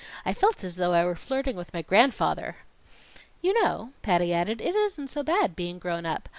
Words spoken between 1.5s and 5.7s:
with my grandfather. You know," Patty added, "it isn't so bad,